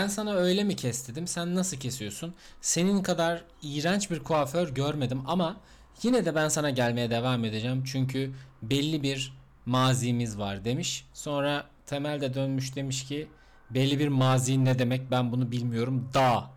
[0.00, 1.26] Ben sana öyle mi kes dedim.
[1.26, 2.34] Sen nasıl kesiyorsun?
[2.60, 5.56] Senin kadar iğrenç bir kuaför görmedim ama
[6.02, 7.84] yine de ben sana gelmeye devam edeceğim.
[7.84, 8.32] Çünkü
[8.62, 9.32] belli bir
[9.66, 11.06] mazimiz var demiş.
[11.14, 13.28] Sonra Temel de dönmüş demiş ki
[13.70, 16.10] belli bir mazi ne demek ben bunu bilmiyorum.
[16.14, 16.50] Da.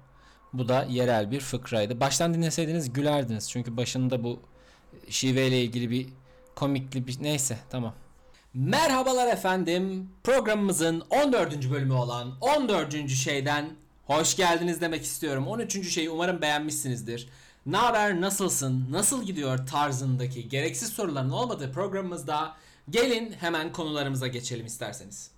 [0.54, 2.00] Bu da yerel bir fıkraydı.
[2.00, 3.50] Baştan dinleseydiniz gülerdiniz.
[3.50, 4.40] Çünkü başında bu
[5.10, 6.08] şiveyle ilgili bir
[6.56, 7.94] komikli bir neyse tamam.
[8.54, 10.10] Merhabalar efendim.
[10.24, 11.72] Programımızın 14.
[11.72, 13.10] bölümü olan 14.
[13.10, 13.70] şeyden
[14.06, 15.48] hoş geldiniz demek istiyorum.
[15.48, 15.94] 13.
[15.94, 17.30] şeyi umarım beğenmişsinizdir.
[17.66, 22.56] Ne haber, nasılsın, nasıl gidiyor tarzındaki gereksiz soruların olmadığı programımızda
[22.90, 25.32] gelin hemen konularımıza geçelim isterseniz.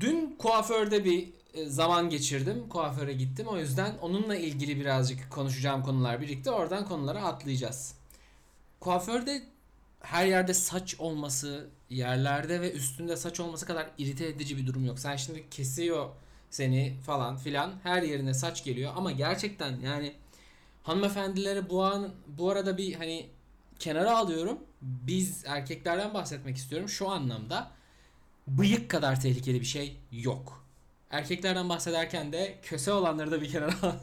[0.00, 2.68] Dün kuaförde bir e, zaman geçirdim.
[2.68, 3.46] Kuaföre gittim.
[3.46, 6.50] O yüzden onunla ilgili birazcık konuşacağım konular birlikte.
[6.50, 7.94] Oradan konulara atlayacağız.
[8.80, 9.42] Kuaförde
[10.02, 14.98] her yerde saç olması, yerlerde ve üstünde saç olması kadar irite edici bir durum yok.
[14.98, 16.08] Sen şimdi kesiyor
[16.50, 20.14] seni falan filan her yerine saç geliyor ama gerçekten yani
[20.82, 23.26] hanımefendilere bu an bu arada bir hani
[23.78, 24.58] kenara alıyorum.
[24.82, 27.70] Biz erkeklerden bahsetmek istiyorum şu anlamda.
[28.46, 30.61] Bıyık kadar tehlikeli bir şey yok.
[31.12, 33.72] Erkeklerden bahsederken de köse olanları da bir kenara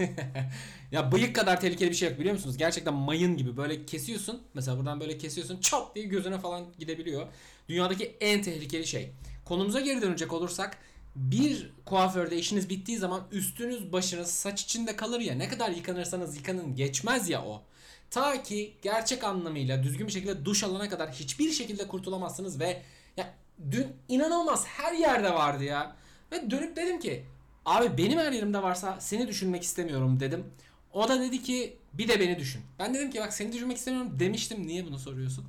[0.91, 2.57] ya bıyık kadar tehlikeli bir şey yok biliyor musunuz?
[2.57, 4.41] Gerçekten mayın gibi böyle kesiyorsun.
[4.53, 7.27] Mesela buradan böyle kesiyorsun çap diye gözüne falan gidebiliyor.
[7.69, 9.11] Dünyadaki en tehlikeli şey.
[9.45, 10.77] Konumuza geri dönecek olursak
[11.15, 16.75] bir kuaförde işiniz bittiği zaman üstünüz başınız saç içinde kalır ya ne kadar yıkanırsanız yıkanın
[16.75, 17.63] geçmez ya o.
[18.11, 22.81] Ta ki gerçek anlamıyla düzgün bir şekilde duş alana kadar hiçbir şekilde kurtulamazsınız ve
[23.17, 23.33] ya
[23.71, 25.98] dün inanılmaz her yerde vardı ya.
[26.31, 27.25] Ve dönüp dedim ki
[27.65, 30.45] abi benim her yerimde varsa seni düşünmek istemiyorum dedim.
[30.93, 32.61] O da dedi ki bir de beni düşün.
[32.79, 35.45] Ben dedim ki bak seni düşünmek istemiyorum demiştim niye bunu soruyorsun?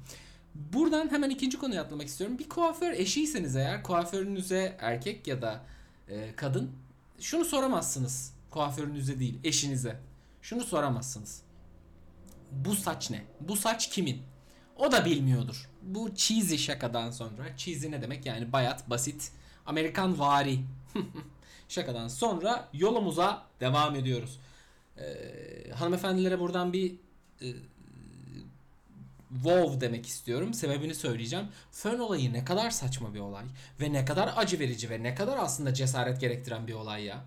[0.55, 2.39] Buradan hemen ikinci konuya atlamak istiyorum.
[2.39, 5.65] Bir kuaför eşiyseniz eğer kuaförünüze erkek ya da
[6.09, 6.71] e, kadın
[7.21, 8.35] şunu soramazsınız.
[8.51, 9.97] Kuaförünüze değil eşinize.
[10.43, 11.43] Şunu soramazsınız.
[12.53, 13.25] Bu saç ne?
[13.41, 14.23] Bu saç kimin?
[14.77, 15.69] O da bilmiyordur.
[15.83, 17.57] Bu cheesy şakadan sonra.
[17.57, 18.27] Cheesy ne demek?
[18.27, 19.33] Yani bayat, basit,
[19.67, 20.59] Amerikan vari.
[21.71, 24.41] şakadan sonra yolumuza devam ediyoruz.
[24.99, 26.95] Ee, hanımefendilere buradan bir
[27.43, 27.49] e,
[29.35, 30.55] wow demek istiyorum.
[30.55, 31.49] Sebebini söyleyeceğim.
[31.71, 33.45] Fön olayı ne kadar saçma bir olay
[33.81, 37.25] ve ne kadar acı verici ve ne kadar aslında cesaret gerektiren bir olay ya.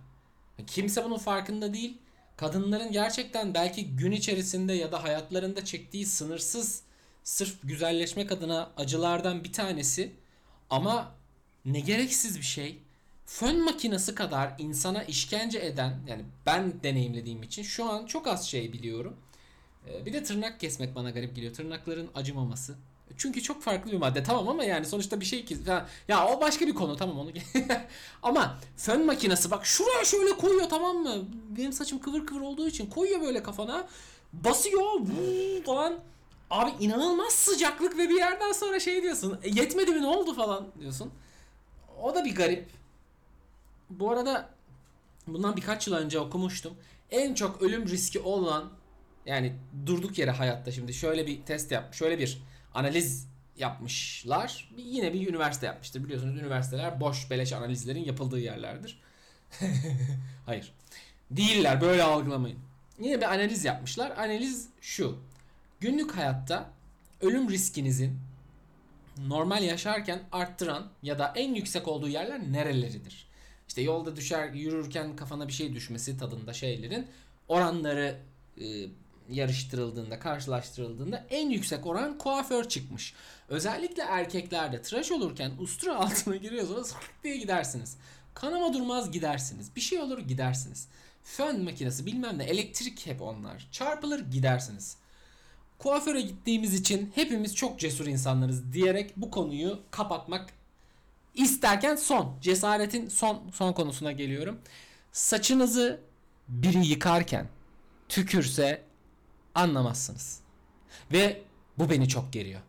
[0.67, 1.97] Kimse bunun farkında değil.
[2.38, 6.83] Kadınların gerçekten belki gün içerisinde ya da hayatlarında çektiği sınırsız
[7.23, 10.11] sırf güzelleşmek adına acılardan bir tanesi
[10.69, 11.11] ama
[11.66, 12.79] ne gereksiz bir şey.
[13.25, 18.74] Fön makinesi kadar insana işkence eden yani ben deneyimlediğim için şu an çok az şey
[18.74, 19.18] biliyorum.
[19.88, 21.53] Ee, bir de tırnak kesmek bana garip geliyor.
[21.53, 22.75] Tırnakların acımaması.
[23.18, 25.57] Çünkü çok farklı bir madde tamam ama yani sonuçta bir şey ki
[26.07, 27.31] ya, o başka bir konu tamam onu
[28.23, 31.25] ama fön makinesi bak şuraya şöyle koyuyor tamam mı
[31.57, 33.88] benim saçım kıvır kıvır olduğu için koyuyor böyle kafana
[34.34, 35.02] basıyor
[35.66, 35.94] falan
[36.50, 40.68] abi inanılmaz sıcaklık ve bir yerden sonra şey diyorsun e, yetmedi mi ne oldu falan
[40.79, 41.12] diyorsun
[42.01, 42.69] o da bir garip
[43.89, 44.49] bu arada
[45.27, 46.73] bundan birkaç yıl önce okumuştum
[47.11, 48.71] en çok ölüm riski olan
[49.25, 49.55] yani
[49.85, 52.41] durduk yere hayatta şimdi şöyle bir test yap, şöyle bir
[52.73, 53.27] analiz
[53.57, 54.69] yapmışlar.
[54.77, 56.03] Bir, yine bir üniversite yapmıştır.
[56.03, 59.01] Biliyorsunuz üniversiteler boş beleş analizlerin yapıldığı yerlerdir.
[60.45, 60.73] Hayır.
[61.31, 62.59] Değiller böyle algılamayın.
[62.99, 64.11] Yine bir analiz yapmışlar.
[64.11, 65.19] Analiz şu.
[65.79, 66.69] Günlük hayatta
[67.21, 68.19] ölüm riskinizin
[69.28, 73.28] normal yaşarken arttıran ya da en yüksek olduğu yerler nereleridir?
[73.68, 77.07] İşte yolda düşer, yürürken kafana bir şey düşmesi tadında şeylerin
[77.47, 78.19] oranları
[78.62, 78.66] e,
[79.29, 83.13] yarıştırıldığında, karşılaştırıldığında en yüksek oran kuaför çıkmış.
[83.50, 87.97] Özellikle erkeklerde tıraş olurken ustura altına giriyorsanız diye gidersiniz.
[88.34, 89.75] Kanama durmaz gidersiniz.
[89.75, 90.88] Bir şey olur gidersiniz.
[91.23, 93.68] Fön makinesi bilmem ne elektrik hep onlar.
[93.72, 94.97] Çarpılır gidersiniz.
[95.83, 100.49] Kuaföre gittiğimiz için hepimiz çok cesur insanlarız diyerek bu konuyu kapatmak
[101.35, 104.59] isterken son cesaretin son son konusuna geliyorum.
[105.11, 105.99] Saçınızı
[106.47, 107.47] biri yıkarken
[108.09, 108.81] tükürse
[109.55, 110.40] anlamazsınız.
[111.11, 111.41] Ve
[111.78, 112.61] bu beni çok geriyor.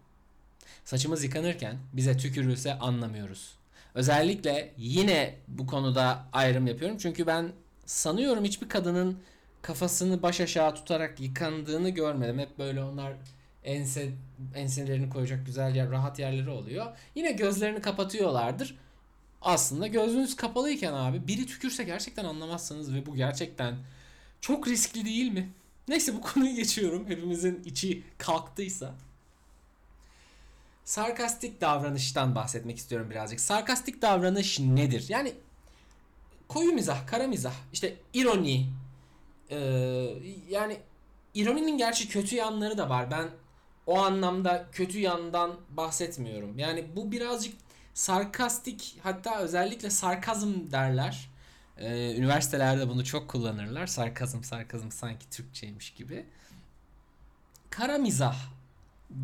[0.84, 3.54] Saçımız yıkanırken bize tükürülse anlamıyoruz.
[3.94, 6.98] Özellikle yine bu konuda ayrım yapıyorum.
[6.98, 7.52] Çünkü ben
[7.86, 9.18] sanıyorum hiçbir kadının
[9.64, 12.38] kafasını baş aşağı tutarak yıkandığını görmedim.
[12.38, 13.12] Hep böyle onlar
[13.64, 14.12] ense
[14.54, 16.86] enselerini koyacak güzel yer, rahat yerleri oluyor.
[17.14, 18.78] Yine gözlerini kapatıyorlardır.
[19.42, 23.76] Aslında gözünüz kapalıyken abi biri tükürse gerçekten anlamazsınız ve bu gerçekten
[24.40, 25.52] çok riskli değil mi?
[25.88, 27.06] Neyse bu konuyu geçiyorum.
[27.08, 28.94] Hepimizin içi kalktıysa.
[30.84, 33.40] Sarkastik davranıştan bahsetmek istiyorum birazcık.
[33.40, 35.06] Sarkastik davranış nedir?
[35.08, 35.32] Yani
[36.48, 38.66] koyu mizah, kara mizah, işte ironi.
[39.50, 39.56] Ee,
[40.48, 40.78] yani
[41.34, 43.10] ironinin gerçi kötü yanları da var.
[43.10, 43.28] Ben
[43.86, 46.58] o anlamda kötü yandan bahsetmiyorum.
[46.58, 47.54] Yani bu birazcık
[47.94, 51.30] sarkastik hatta özellikle sarkazm derler.
[51.78, 53.86] Ee, üniversitelerde bunu çok kullanırlar.
[53.86, 56.26] Sarkazm, sarkazm sanki Türkçeymiş gibi.
[57.70, 58.36] Kara mizah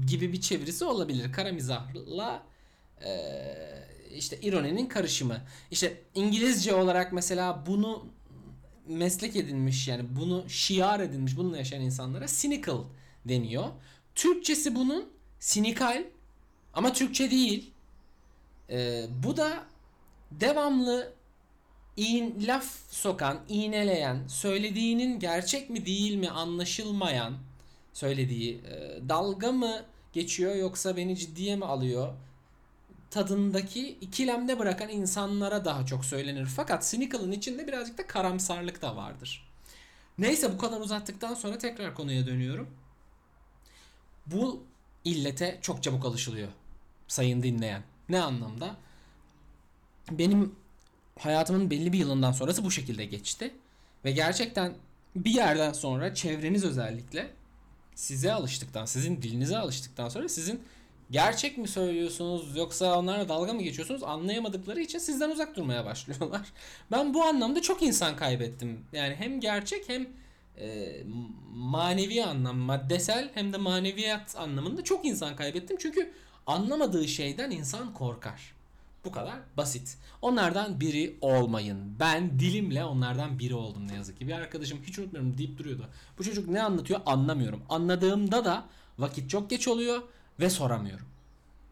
[0.06, 1.32] gibi bir çevirisi olabilir.
[1.32, 2.42] Kara mizahla
[3.04, 3.10] e,
[4.14, 5.40] işte ironinin karışımı.
[5.70, 8.06] İşte İngilizce olarak mesela bunu
[8.86, 12.84] meslek edinmiş yani bunu şiar edinmiş bununla yaşayan insanlara cynical
[13.24, 13.64] deniyor.
[14.14, 15.08] Türkçesi bunun
[15.40, 16.04] sinikal
[16.74, 17.70] ama Türkçe değil.
[18.70, 19.64] Ee, bu da
[20.30, 21.12] devamlı
[21.96, 27.34] in, laf sokan, iğneleyen, söylediğinin gerçek mi değil mi anlaşılmayan
[27.92, 29.82] söylediği e, dalga mı
[30.12, 32.14] geçiyor yoksa beni ciddiye mi alıyor
[33.10, 36.46] tadındaki ikilemde bırakan insanlara daha çok söylenir.
[36.46, 39.48] Fakat Cynical'ın içinde birazcık da karamsarlık da vardır.
[40.18, 42.70] Neyse bu kadar uzattıktan sonra tekrar konuya dönüyorum.
[44.26, 44.62] Bu
[45.04, 46.48] illete çok çabuk alışılıyor
[47.10, 47.82] sayın dinleyen.
[48.08, 48.76] Ne anlamda?
[50.10, 50.54] Benim
[51.18, 53.54] hayatımın belli bir yılından sonrası bu şekilde geçti.
[54.04, 54.74] Ve gerçekten
[55.16, 57.30] bir yerden sonra çevreniz özellikle
[57.94, 60.62] size alıştıktan, sizin dilinize alıştıktan sonra sizin
[61.10, 66.52] gerçek mi söylüyorsunuz yoksa onlarla dalga mı geçiyorsunuz anlayamadıkları için sizden uzak durmaya başlıyorlar.
[66.90, 68.84] Ben bu anlamda çok insan kaybettim.
[68.92, 70.08] Yani hem gerçek hem
[70.58, 70.96] e,
[71.54, 75.76] manevi anlam, maddesel hem de maneviyat anlamında çok insan kaybettim.
[75.80, 76.12] Çünkü
[76.46, 78.54] anlamadığı şeyden insan korkar.
[79.04, 79.98] Bu kadar basit.
[80.22, 81.96] Onlardan biri olmayın.
[82.00, 84.28] Ben dilimle onlardan biri oldum ne yazık ki.
[84.28, 85.88] Bir arkadaşım hiç unutmuyorum deyip duruyordu.
[86.18, 87.62] Bu çocuk ne anlatıyor anlamıyorum.
[87.68, 88.64] Anladığımda da
[88.98, 90.02] vakit çok geç oluyor
[90.40, 91.06] ve soramıyorum.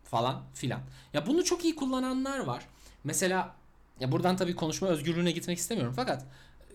[0.04, 0.80] Falan filan.
[1.12, 2.66] Ya bunu çok iyi kullananlar var.
[3.04, 3.54] Mesela
[4.00, 6.24] ya buradan tabii konuşma özgürlüğüne gitmek istemiyorum fakat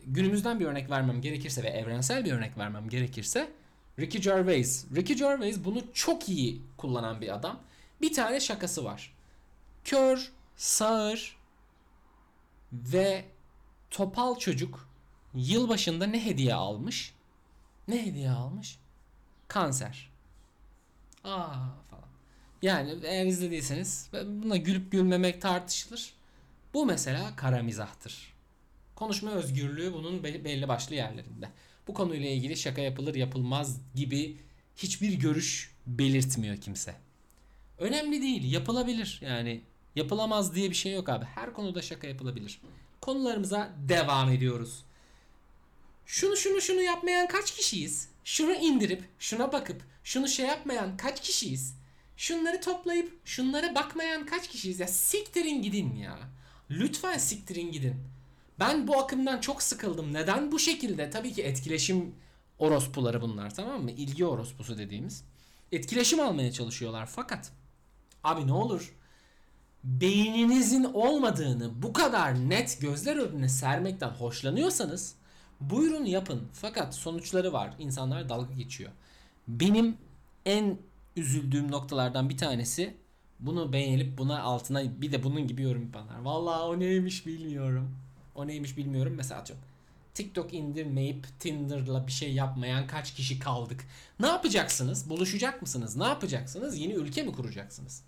[0.05, 3.51] günümüzden bir örnek vermem gerekirse ve evrensel bir örnek vermem gerekirse
[3.99, 4.85] Ricky Gervais.
[4.95, 7.59] Ricky Gervais bunu çok iyi kullanan bir adam.
[8.01, 9.13] Bir tane şakası var.
[9.83, 11.37] Kör, sağır
[12.73, 13.25] ve
[13.91, 14.89] topal çocuk
[15.33, 17.13] yılbaşında ne hediye almış?
[17.87, 18.79] Ne hediye almış?
[19.47, 20.12] Kanser.
[21.23, 21.53] Aa
[21.89, 22.03] falan.
[22.61, 26.13] Yani eğer izlediyseniz buna gülüp gülmemek tartışılır.
[26.73, 28.33] Bu mesela kara mizahtır.
[28.95, 31.49] Konuşma özgürlüğü bunun belli başlı yerlerinde.
[31.87, 34.37] Bu konuyla ilgili şaka yapılır yapılmaz gibi
[34.75, 36.95] hiçbir görüş belirtmiyor kimse.
[37.77, 39.19] Önemli değil, yapılabilir.
[39.23, 39.61] Yani
[39.95, 41.25] yapılamaz diye bir şey yok abi.
[41.25, 42.61] Her konuda şaka yapılabilir.
[43.01, 44.83] Konularımıza devam ediyoruz.
[46.05, 48.09] Şunu şunu şunu yapmayan kaç kişiyiz?
[48.23, 51.75] Şunu indirip, şuna bakıp, şunu şey yapmayan kaç kişiyiz?
[52.17, 54.79] Şunları toplayıp, şunlara bakmayan kaç kişiyiz?
[54.79, 56.19] Ya siktirin gidin ya.
[56.69, 57.95] Lütfen siktirin gidin.
[58.59, 60.13] Ben bu akımdan çok sıkıldım.
[60.13, 61.09] Neden bu şekilde?
[61.09, 62.15] Tabii ki etkileşim
[62.59, 63.91] orospuları bunlar tamam mı?
[63.91, 65.23] İlgi orospusu dediğimiz.
[65.71, 67.51] Etkileşim almaya çalışıyorlar fakat
[68.23, 68.93] abi ne olur
[69.83, 75.15] beyninizin olmadığını bu kadar net gözler önüne sermekten hoşlanıyorsanız
[75.69, 76.47] buyurun yapın.
[76.53, 77.73] Fakat sonuçları var.
[77.79, 78.91] İnsanlar dalga geçiyor.
[79.47, 79.97] Benim
[80.45, 80.77] en
[81.15, 82.93] üzüldüğüm noktalardan bir tanesi
[83.39, 86.21] bunu beğenip buna altına bir de bunun gibi yorum yapanlar.
[86.21, 87.95] Vallahi o neymiş bilmiyorum.
[88.35, 89.13] O neymiş bilmiyorum.
[89.17, 89.65] Mesela atıyorum.
[90.13, 93.85] TikTok indirmeyip Tinder'la bir şey yapmayan kaç kişi kaldık?
[94.19, 95.09] Ne yapacaksınız?
[95.09, 95.95] Buluşacak mısınız?
[95.95, 96.77] Ne yapacaksınız?
[96.77, 98.03] Yeni ülke mi kuracaksınız?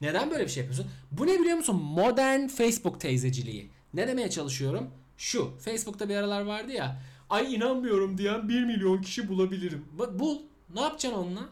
[0.00, 0.92] Neden böyle bir şey yapıyorsun?
[1.12, 1.76] Bu ne biliyor musun?
[1.76, 3.70] Modern Facebook teyzeciliği.
[3.94, 4.90] Ne demeye çalışıyorum?
[5.18, 5.58] Şu.
[5.58, 7.02] Facebook'ta bir aralar vardı ya.
[7.30, 9.84] Ay inanmıyorum diyen 1 milyon kişi bulabilirim.
[9.98, 10.38] Bak bul.
[10.74, 11.48] Ne yapacaksın onunla?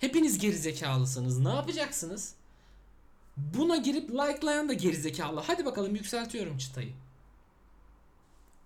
[0.00, 1.38] Hepiniz gerizekalısınız.
[1.38, 2.34] Ne yapacaksınız?
[3.36, 5.40] Buna girip likelayan da gerizekalı.
[5.40, 6.92] Hadi bakalım yükseltiyorum çıtayı.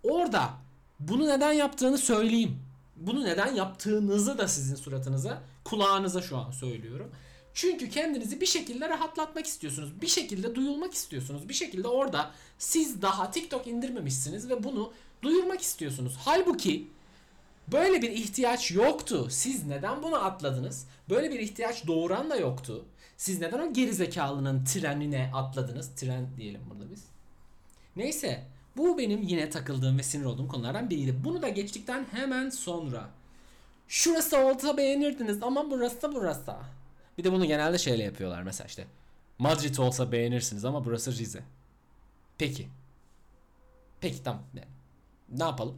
[0.02, 0.50] Orada
[1.00, 2.58] bunu neden yaptığını söyleyeyim.
[2.96, 7.10] Bunu neden yaptığınızı da sizin suratınıza, kulağınıza şu an söylüyorum.
[7.54, 10.00] Çünkü kendinizi bir şekilde rahatlatmak istiyorsunuz.
[10.00, 11.48] Bir şekilde duyulmak istiyorsunuz.
[11.48, 14.92] Bir şekilde orada siz daha TikTok indirmemişsiniz ve bunu
[15.22, 16.14] duyurmak istiyorsunuz.
[16.24, 16.88] Halbuki
[17.72, 19.26] böyle bir ihtiyaç yoktu.
[19.30, 20.86] Siz neden bunu atladınız?
[21.10, 22.84] Böyle bir ihtiyaç doğuran da yoktu.
[23.16, 25.90] Siz neden o gerizekalının trenine atladınız?
[25.96, 27.04] Tren diyelim burada biz.
[27.96, 28.44] Neyse
[28.76, 31.16] bu benim yine takıldığım ve sinir olduğum konulardan biriydi.
[31.24, 33.10] Bunu da geçtikten hemen sonra.
[33.88, 36.54] Şurası olsa beğenirdiniz ama burası burası.
[37.18, 38.86] Bir de bunu genelde şeyle yapıyorlar mesela işte.
[39.38, 41.42] Madrid olsa beğenirsiniz ama burası Rize.
[42.38, 42.68] Peki.
[44.00, 44.42] Peki tamam.
[44.54, 44.68] Yani,
[45.38, 45.76] ne yapalım?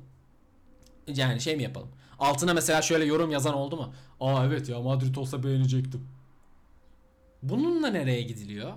[1.07, 1.89] Yani şey mi yapalım?
[2.19, 3.95] Altına mesela şöyle yorum yazan oldu mu?
[4.21, 6.09] Aa evet ya Madrid olsa beğenecektim.
[7.43, 8.73] Bununla nereye gidiliyor?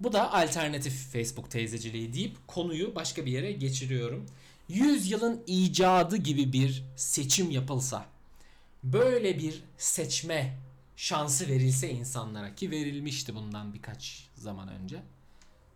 [0.00, 4.26] Bu da alternatif Facebook teyzeciliği deyip konuyu başka bir yere geçiriyorum.
[4.68, 8.06] 100 yılın icadı gibi bir seçim yapılsa,
[8.84, 10.56] böyle bir seçme
[11.02, 15.02] şansı verilse insanlara ki verilmişti bundan birkaç zaman önce.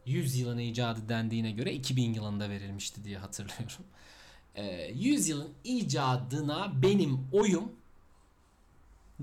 [0.06, 3.84] 100 yılın icadı dendiğine göre 2000 yılında verilmişti diye hatırlıyorum.
[4.94, 7.72] 100 yılın icadına benim oyum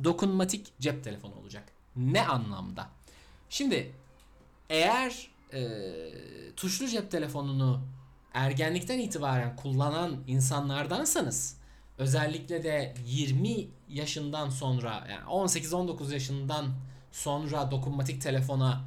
[0.03, 1.63] dokunmatik cep telefonu olacak.
[1.95, 2.89] Ne anlamda?
[3.50, 3.95] Şimdi
[4.69, 5.63] eğer e,
[6.55, 7.81] tuşlu cep telefonunu
[8.33, 11.57] ergenlikten itibaren kullanan insanlardansanız
[11.98, 16.66] özellikle de 20 yaşından sonra yani 18-19 yaşından
[17.12, 18.82] sonra dokunmatik telefona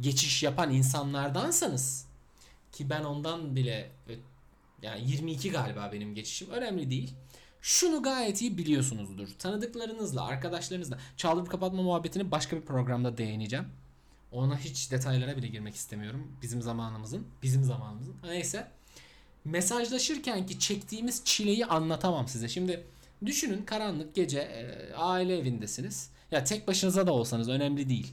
[0.00, 2.06] geçiş yapan insanlardansanız
[2.72, 3.90] ki ben ondan bile
[4.82, 7.14] yani 22 galiba benim geçişim önemli değil.
[7.60, 9.28] Şunu gayet iyi biliyorsunuzdur.
[9.38, 13.66] Tanıdıklarınızla, arkadaşlarınızla çaldırıp kapatma muhabbetini başka bir programda değineceğim.
[14.32, 16.32] Ona hiç detaylara bile girmek istemiyorum.
[16.42, 18.16] Bizim zamanımızın, bizim zamanımızın.
[18.24, 18.70] Neyse.
[19.44, 22.48] Mesajlaşırken ki çektiğimiz çileyi anlatamam size.
[22.48, 22.84] Şimdi
[23.26, 26.10] düşünün karanlık gece e, aile evindesiniz.
[26.30, 28.12] Ya tek başınıza da olsanız önemli değil.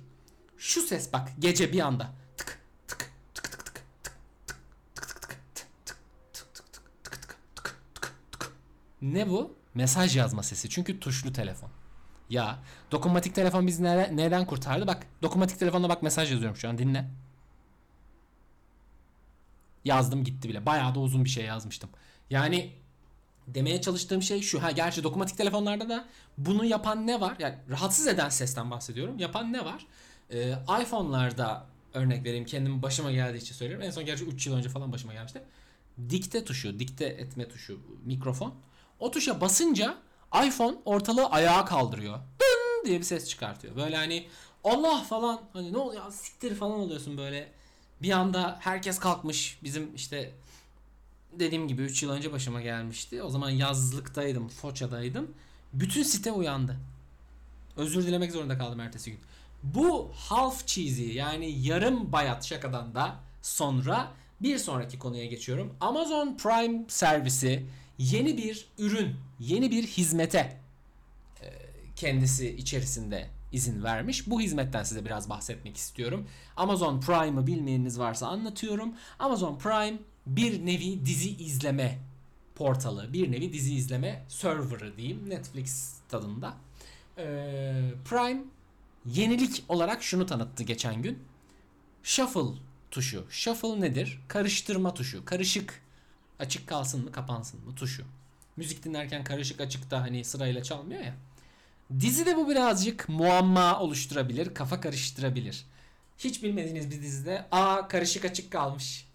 [0.57, 4.75] Şu ses bak gece bir anda tık tık tık tık tık
[6.33, 8.53] tık tık tık tık
[9.01, 9.55] Ne bu?
[9.73, 10.69] Mesaj yazma sesi.
[10.69, 11.69] Çünkü tuşlu telefon.
[12.29, 12.59] Ya
[12.91, 14.87] dokunmatik telefon bizi neden kurtardı?
[14.87, 17.05] Bak dokunmatik telefonla bak mesaj yazıyorum şu an dinle.
[19.85, 20.65] Yazdım gitti bile.
[20.65, 21.89] Bayağı da uzun bir şey yazmıştım.
[22.29, 22.71] Yani
[23.47, 24.63] demeye çalıştığım şey şu.
[24.63, 26.05] Ha gerçi dokunmatik telefonlarda da
[26.37, 27.35] bunu yapan ne var?
[27.39, 29.19] Yani rahatsız eden sesten bahsediyorum.
[29.19, 29.85] Yapan ne var?
[30.31, 32.45] Ee, iPhone'larda örnek vereyim.
[32.45, 33.85] Kendim başıma geldiği için söylüyorum.
[33.87, 35.41] En son gerçi 3 yıl önce falan başıma gelmişti.
[36.09, 38.53] Dikte tuşu, dikte etme tuşu, mikrofon.
[38.99, 39.97] O tuşa basınca
[40.45, 42.15] iPhone ortalığı ayağa kaldırıyor.
[42.15, 43.75] Dın diye bir ses çıkartıyor.
[43.75, 44.27] Böyle hani
[44.63, 47.51] Allah falan hani ne oluyor siktir falan oluyorsun böyle.
[48.01, 49.59] Bir anda herkes kalkmış.
[49.63, 50.31] Bizim işte
[51.39, 53.23] dediğim gibi 3 yıl önce başıma gelmişti.
[53.23, 55.33] O zaman yazlıktaydım, Foça'daydım.
[55.73, 56.77] Bütün site uyandı.
[57.77, 59.19] Özür dilemek zorunda kaldım ertesi gün.
[59.63, 65.73] Bu half cheesy yani yarım bayat şakadan da sonra bir sonraki konuya geçiyorum.
[65.81, 67.65] Amazon Prime servisi
[67.97, 70.57] yeni bir ürün, yeni bir hizmete
[71.41, 71.47] e,
[71.95, 74.29] kendisi içerisinde izin vermiş.
[74.29, 76.27] Bu hizmetten size biraz bahsetmek istiyorum.
[76.57, 78.93] Amazon Prime'ı bilmeyeniniz varsa anlatıyorum.
[79.19, 81.99] Amazon Prime bir nevi dizi izleme
[82.55, 86.53] portalı, bir nevi dizi izleme serverı diyeyim Netflix tadında.
[87.17, 88.43] Ee, Prime
[89.05, 91.19] yenilik olarak şunu tanıttı geçen gün.
[92.03, 92.59] Shuffle
[92.91, 93.25] tuşu.
[93.29, 94.19] Shuffle nedir?
[94.27, 95.25] Karıştırma tuşu.
[95.25, 95.81] Karışık
[96.39, 98.03] açık kalsın mı kapansın mı tuşu.
[98.57, 101.15] Müzik dinlerken karışık açıkta hani sırayla çalmıyor ya.
[101.99, 105.65] Dizide bu birazcık muamma oluşturabilir, kafa karıştırabilir.
[106.17, 109.07] Hiç bilmediğiniz bir dizide a karışık açık kalmış.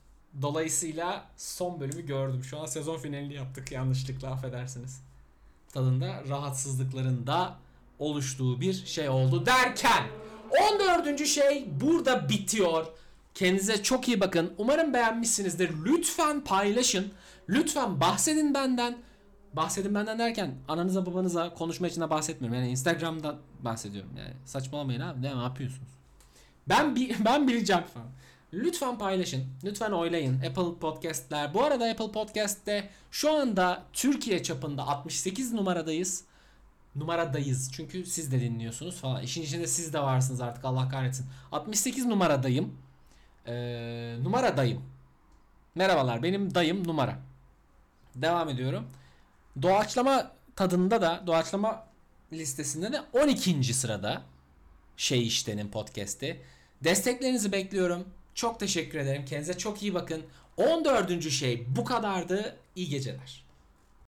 [0.43, 2.45] Dolayısıyla son bölümü gördüm.
[2.45, 5.00] Şu an sezon finalini yaptık yanlışlıkla affedersiniz.
[5.73, 7.57] Tadında rahatsızlıkların da
[7.99, 10.04] oluştuğu bir şey oldu derken
[10.73, 11.26] 14.
[11.26, 12.87] şey burada bitiyor.
[13.35, 14.52] Kendinize çok iyi bakın.
[14.59, 15.71] Umarım beğenmişsinizdir.
[15.85, 17.12] Lütfen paylaşın.
[17.49, 18.99] Lütfen bahsedin benden.
[19.56, 22.61] Bahsedin benden derken ananıza babanıza konuşma içinde bahsetmiyorum.
[22.61, 24.11] Yani Instagram'dan bahsediyorum.
[24.18, 25.23] Yani saçmalamayın abi.
[25.23, 25.88] Ne yapıyorsunuz?
[26.68, 28.08] Ben ben bileceğim falan.
[28.52, 29.44] Lütfen paylaşın.
[29.64, 30.34] Lütfen oylayın.
[30.37, 31.54] Apple Podcast'ler.
[31.54, 36.25] Bu arada Apple Podcast'te şu anda Türkiye çapında 68 numaradayız.
[36.96, 37.73] Numaradayız.
[37.73, 39.23] Çünkü siz de dinliyorsunuz falan.
[39.23, 41.26] İşin içinde siz de varsınız artık Allah kahretsin.
[41.52, 42.76] 68 numaradayım.
[43.46, 44.82] Ee, numaradayım.
[45.75, 47.18] Merhabalar benim dayım numara.
[48.14, 48.87] Devam ediyorum.
[49.62, 51.87] Doğaçlama tadında da doğaçlama
[52.32, 53.75] listesinde de 12.
[53.75, 54.23] sırada
[54.96, 56.40] şey iştenin podcast'i.
[56.84, 58.08] Desteklerinizi bekliyorum.
[58.34, 59.25] Çok teşekkür ederim.
[59.25, 60.23] Kendinize çok iyi bakın.
[60.56, 61.30] 14.
[61.30, 62.56] şey bu kadardı.
[62.76, 63.43] İyi geceler.